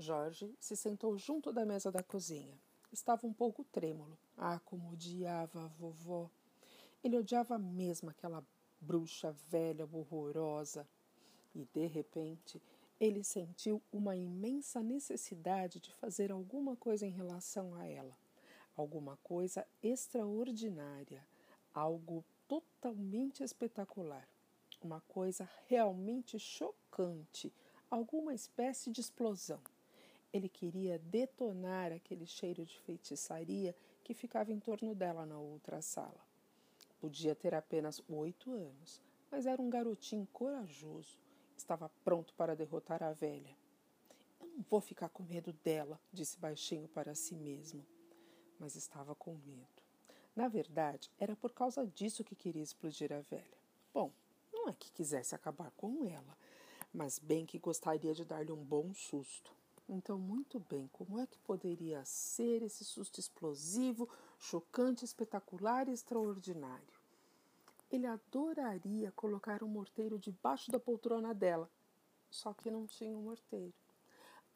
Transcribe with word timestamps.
Jorge 0.00 0.54
se 0.60 0.76
sentou 0.76 1.18
junto 1.18 1.52
da 1.52 1.66
mesa 1.66 1.90
da 1.90 2.04
cozinha. 2.04 2.56
Estava 2.92 3.26
um 3.26 3.32
pouco 3.32 3.64
trêmulo. 3.64 4.16
Ah, 4.36 4.60
como 4.64 4.92
odiava 4.92 5.64
a 5.64 5.66
vovó! 5.66 6.30
Ele 7.02 7.18
odiava 7.18 7.58
mesmo 7.58 8.08
aquela 8.08 8.46
bruxa 8.80 9.32
velha 9.48 9.88
horrorosa. 9.92 10.88
E, 11.52 11.64
de 11.74 11.86
repente, 11.86 12.62
ele 13.00 13.24
sentiu 13.24 13.82
uma 13.92 14.14
imensa 14.14 14.80
necessidade 14.84 15.80
de 15.80 15.92
fazer 15.94 16.30
alguma 16.30 16.76
coisa 16.76 17.04
em 17.04 17.10
relação 17.10 17.74
a 17.74 17.84
ela. 17.84 18.16
Alguma 18.76 19.16
coisa 19.16 19.66
extraordinária, 19.82 21.26
algo 21.74 22.24
totalmente 22.46 23.42
espetacular, 23.42 24.28
uma 24.80 25.00
coisa 25.08 25.50
realmente 25.66 26.38
chocante, 26.38 27.52
alguma 27.90 28.32
espécie 28.32 28.92
de 28.92 29.00
explosão. 29.00 29.60
Ele 30.32 30.48
queria 30.48 30.98
detonar 30.98 31.92
aquele 31.92 32.26
cheiro 32.26 32.64
de 32.64 32.78
feitiçaria 32.80 33.74
que 34.04 34.12
ficava 34.12 34.52
em 34.52 34.60
torno 34.60 34.94
dela 34.94 35.24
na 35.24 35.38
outra 35.38 35.80
sala. 35.80 36.20
Podia 37.00 37.34
ter 37.34 37.54
apenas 37.54 38.02
oito 38.08 38.52
anos, 38.52 39.00
mas 39.30 39.46
era 39.46 39.60
um 39.60 39.70
garotinho 39.70 40.26
corajoso. 40.32 41.18
Estava 41.56 41.90
pronto 42.04 42.34
para 42.34 42.56
derrotar 42.56 43.02
a 43.02 43.12
velha. 43.12 43.56
Eu 44.40 44.46
não 44.48 44.64
vou 44.68 44.80
ficar 44.80 45.08
com 45.08 45.22
medo 45.22 45.52
dela, 45.64 46.00
disse 46.12 46.38
baixinho 46.38 46.88
para 46.88 47.14
si 47.14 47.34
mesmo. 47.34 47.84
Mas 48.58 48.76
estava 48.76 49.14
com 49.14 49.34
medo. 49.34 49.82
Na 50.34 50.46
verdade, 50.46 51.10
era 51.18 51.34
por 51.34 51.52
causa 51.52 51.86
disso 51.86 52.22
que 52.22 52.36
queria 52.36 52.62
explodir 52.62 53.12
a 53.12 53.20
velha. 53.20 53.58
Bom, 53.92 54.12
não 54.52 54.68
é 54.68 54.72
que 54.72 54.90
quisesse 54.92 55.34
acabar 55.34 55.70
com 55.72 56.04
ela, 56.04 56.36
mas 56.92 57.18
bem 57.18 57.44
que 57.44 57.58
gostaria 57.58 58.14
de 58.14 58.24
dar-lhe 58.24 58.52
um 58.52 58.64
bom 58.64 58.92
susto. 58.94 59.57
Então, 59.88 60.18
muito 60.18 60.60
bem, 60.60 60.86
como 60.92 61.18
é 61.18 61.26
que 61.26 61.38
poderia 61.38 62.04
ser 62.04 62.62
esse 62.62 62.84
susto 62.84 63.18
explosivo, 63.18 64.06
chocante, 64.38 65.02
espetacular 65.02 65.88
e 65.88 65.92
extraordinário? 65.92 66.86
Ele 67.90 68.06
adoraria 68.06 69.10
colocar 69.12 69.62
um 69.62 69.68
morteiro 69.68 70.18
debaixo 70.18 70.70
da 70.70 70.78
poltrona 70.78 71.32
dela, 71.32 71.70
só 72.30 72.52
que 72.52 72.70
não 72.70 72.86
tinha 72.86 73.16
um 73.16 73.22
morteiro. 73.22 73.72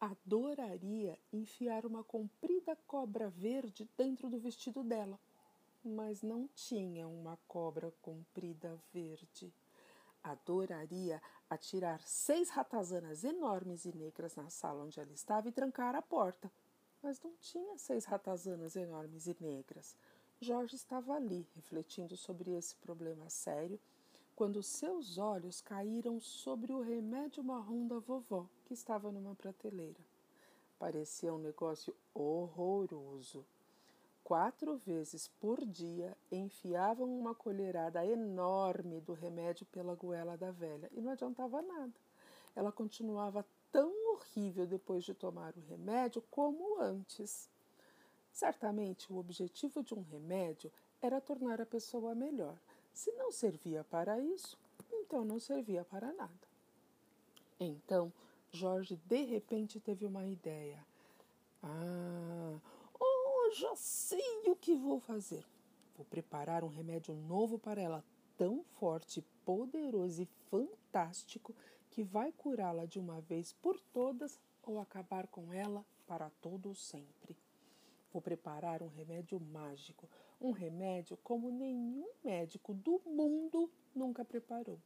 Adoraria 0.00 1.16
enfiar 1.32 1.86
uma 1.86 2.02
comprida 2.02 2.74
cobra 2.86 3.30
verde 3.30 3.88
dentro 3.96 4.28
do 4.28 4.38
vestido 4.38 4.82
dela, 4.82 5.20
mas 5.84 6.22
não 6.22 6.48
tinha 6.56 7.06
uma 7.06 7.38
cobra 7.46 7.92
comprida 8.02 8.76
verde. 8.92 9.52
Adoraria 10.22 11.20
atirar 11.48 12.00
seis 12.02 12.50
ratazanas 12.50 13.24
enormes 13.24 13.84
e 13.84 13.96
negras 13.96 14.36
na 14.36 14.50
sala 14.50 14.84
onde 14.84 15.00
ela 15.00 15.12
estava 15.12 15.48
e 15.48 15.52
trancar 15.52 15.94
a 15.94 16.02
porta. 16.02 16.50
Mas 17.02 17.20
não 17.20 17.34
tinha 17.40 17.78
seis 17.78 18.04
ratazanas 18.04 18.76
enormes 18.76 19.26
e 19.26 19.36
negras. 19.40 19.96
Jorge 20.40 20.76
estava 20.76 21.14
ali, 21.14 21.46
refletindo 21.54 22.16
sobre 22.16 22.52
esse 22.52 22.76
problema 22.76 23.28
sério, 23.28 23.80
quando 24.36 24.62
seus 24.62 25.18
olhos 25.18 25.60
caíram 25.60 26.18
sobre 26.20 26.72
o 26.72 26.80
remédio 26.80 27.44
marrom 27.44 27.86
da 27.86 27.98
vovó, 27.98 28.46
que 28.64 28.72
estava 28.72 29.12
numa 29.12 29.34
prateleira. 29.34 30.00
Parecia 30.78 31.34
um 31.34 31.38
negócio 31.38 31.94
horroroso 32.14 33.44
quatro 34.24 34.76
vezes 34.76 35.28
por 35.40 35.64
dia 35.64 36.16
enfiavam 36.30 37.18
uma 37.18 37.34
colherada 37.34 38.04
enorme 38.04 39.00
do 39.00 39.12
remédio 39.12 39.66
pela 39.66 39.94
goela 39.94 40.36
da 40.36 40.50
velha 40.50 40.90
e 40.92 41.00
não 41.00 41.12
adiantava 41.12 41.60
nada. 41.62 41.92
Ela 42.54 42.72
continuava 42.72 43.44
tão 43.70 43.92
horrível 44.12 44.66
depois 44.66 45.04
de 45.04 45.14
tomar 45.14 45.54
o 45.56 45.60
remédio 45.68 46.22
como 46.30 46.80
antes. 46.80 47.48
Certamente 48.32 49.12
o 49.12 49.18
objetivo 49.18 49.82
de 49.82 49.94
um 49.94 50.02
remédio 50.02 50.70
era 51.00 51.20
tornar 51.20 51.60
a 51.60 51.66
pessoa 51.66 52.14
melhor. 52.14 52.56
Se 52.92 53.12
não 53.12 53.32
servia 53.32 53.84
para 53.84 54.20
isso, 54.20 54.58
então 54.92 55.24
não 55.24 55.38
servia 55.38 55.84
para 55.84 56.12
nada. 56.12 56.50
Então, 57.58 58.12
Jorge 58.52 58.96
de 59.06 59.22
repente 59.24 59.78
teve 59.78 60.04
uma 60.04 60.26
ideia. 60.26 60.84
Ah, 61.62 62.58
já 63.52 63.74
sei 63.76 64.42
o 64.46 64.56
que 64.56 64.74
vou 64.74 65.00
fazer. 65.00 65.44
Vou 65.96 66.04
preparar 66.06 66.64
um 66.64 66.68
remédio 66.68 67.14
novo 67.14 67.58
para 67.58 67.80
ela, 67.80 68.04
tão 68.36 68.62
forte, 68.62 69.22
poderoso 69.44 70.22
e 70.22 70.28
fantástico 70.50 71.54
que 71.90 72.02
vai 72.02 72.32
curá-la 72.32 72.86
de 72.86 72.98
uma 72.98 73.20
vez 73.20 73.52
por 73.52 73.78
todas 73.92 74.38
ou 74.62 74.80
acabar 74.80 75.26
com 75.26 75.52
ela 75.52 75.84
para 76.06 76.30
todo 76.40 76.74
sempre. 76.74 77.36
Vou 78.12 78.22
preparar 78.22 78.82
um 78.82 78.88
remédio 78.88 79.38
mágico, 79.38 80.08
um 80.40 80.50
remédio 80.50 81.16
como 81.18 81.50
nenhum 81.50 82.08
médico 82.24 82.74
do 82.74 83.00
mundo 83.04 83.70
nunca 83.94 84.24
preparou. 84.24 84.78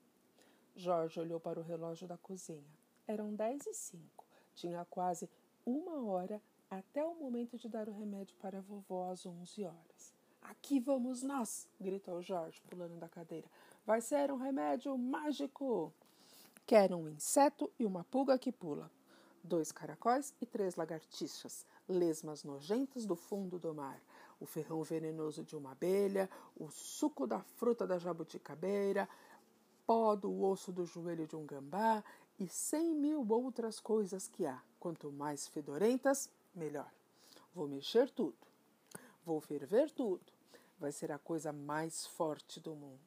Jorge 0.77 1.21
olhou 1.21 1.39
para 1.39 1.61
o 1.61 1.63
relógio 1.63 2.09
da 2.09 2.19
cozinha. 2.19 2.79
Eram 3.07 3.35
dez 3.35 3.67
e 3.67 3.75
cinco. 3.75 4.27
Tinha 4.55 4.85
quase 4.85 5.31
uma 5.65 6.03
hora 6.05 6.43
até 6.79 7.05
o 7.05 7.15
momento 7.15 7.59
de 7.59 7.69
dar 7.69 7.89
o 7.89 7.99
remédio 7.99 8.35
para 8.37 8.59
a 8.59 8.63
vovó 8.63 9.11
às 9.11 9.25
onze 9.27 9.65
horas. 9.65 10.15
Aqui 10.43 10.79
vamos 10.79 11.23
nós! 11.23 11.67
gritou 11.81 12.21
Jorge, 12.23 12.61
pulando 12.69 12.97
da 12.99 13.09
cadeira. 13.09 13.49
Vai 13.87 14.01
ser 14.01 14.31
um 14.31 14.37
remédio 14.37 14.97
mágico! 14.97 15.93
Quero 16.67 16.97
um 16.97 17.09
inseto 17.09 17.71
e 17.79 17.85
uma 17.85 18.05
pulga 18.05 18.39
que 18.39 18.51
pula, 18.51 18.91
dois 19.43 19.71
caracóis 19.71 20.35
e 20.41 20.47
três 20.47 20.77
lagartixas, 20.77 21.67
lesmas 21.87 22.43
nojentas 22.43 23.05
do 23.05 23.15
fundo 23.15 23.59
do 23.59 23.75
mar, 23.75 24.01
o 24.41 24.47
ferrão 24.47 24.83
venenoso 24.83 25.45
de 25.45 25.55
uma 25.57 25.73
abelha, 25.73 26.29
o 26.57 26.71
suco 26.71 27.27
da 27.27 27.41
fruta 27.41 27.87
da 27.87 27.99
jabuticabeira, 27.99 29.09
pó 29.87 30.17
do 30.17 30.43
osso 30.43 30.73
do 30.73 30.87
joelho 30.87 31.27
de 31.27 31.37
um 31.37 31.45
gambá 31.45 32.03
e 32.39 32.49
cem 32.49 32.95
mil 32.95 33.27
outras 33.31 33.79
coisas 33.79 34.27
que 34.27 34.47
há. 34.47 34.61
Quanto 34.81 35.13
mais 35.13 35.47
fedorentas, 35.47 36.31
melhor. 36.55 36.91
Vou 37.55 37.69
mexer 37.69 38.11
tudo. 38.11 38.37
Vou 39.25 39.41
ferver 39.41 39.91
tudo. 39.91 40.25
Vai 40.79 40.93
ser 40.93 41.13
a 41.13 41.19
coisa 41.19 41.53
mais 41.53 42.07
forte 42.07 42.61
do 42.61 42.75
mundo. 42.75 43.01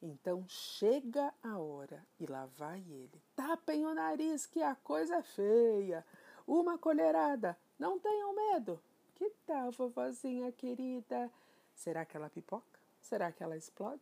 Então 0.00 0.44
chega 0.48 1.32
a 1.42 1.58
hora 1.58 2.04
e 2.20 2.26
lá 2.26 2.46
vai 2.46 2.80
ele. 2.80 3.22
Tapem 3.34 3.86
o 3.86 3.94
nariz 3.94 4.46
que 4.46 4.62
a 4.62 4.74
coisa 4.74 5.16
é 5.16 5.22
feia. 5.22 6.04
Uma 6.46 6.76
colherada. 6.78 7.58
Não 7.78 7.98
tenham 7.98 8.34
medo. 8.34 8.80
Que 9.14 9.30
tal, 9.46 9.70
vovozinha 9.70 10.52
querida? 10.52 11.30
Será 11.74 12.04
que 12.04 12.16
ela 12.16 12.28
pipoca? 12.28 12.78
Será 13.00 13.32
que 13.32 13.42
ela 13.42 13.56
explode? 13.56 14.00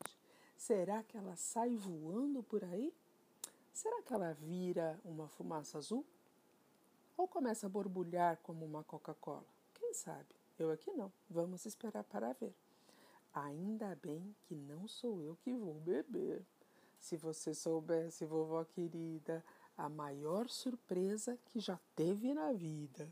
Será 0.56 1.03
que 1.03 1.16
ela 1.16 1.37
sai 1.37 1.77
voando 1.77 2.43
por 2.43 2.65
aí? 2.65 2.93
Será 3.72 4.03
que 4.03 4.12
ela 4.12 4.33
vira 4.33 4.99
uma 5.04 5.28
fumaça 5.28 5.78
azul? 5.78 6.04
Ou 7.22 7.28
começa 7.28 7.66
a 7.66 7.69
borbulhar 7.69 8.37
como 8.43 8.65
uma 8.65 8.83
Coca-Cola? 8.83 9.47
Quem 9.75 9.94
sabe? 9.94 10.27
Eu 10.59 10.72
aqui 10.72 10.91
não. 10.93 11.12
Vamos 11.31 11.65
esperar 11.65 12.03
para 12.03 12.33
ver. 12.33 12.53
Ainda 13.33 13.97
bem 14.03 14.34
que 14.43 14.56
não 14.56 14.88
sou 14.88 15.22
eu 15.22 15.37
que 15.37 15.53
vou 15.53 15.75
beber. 15.75 16.43
Se 16.99 17.16
você 17.16 17.55
soubesse, 17.55 18.25
vovó 18.25 18.65
querida, 18.65 19.43
a 19.78 19.88
maior 19.88 20.49
surpresa 20.49 21.38
que 21.47 21.60
já 21.60 21.78
teve 21.94 22.34
na 22.34 22.53
vida. 22.53 23.09